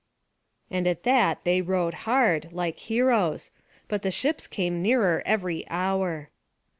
[0.71, 3.51] And at that they rowed hard, like heroes;
[3.87, 6.31] but the ships came nearer every hour.